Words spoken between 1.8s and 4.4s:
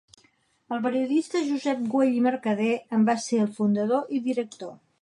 Güell i Mercader en va ser el fundador i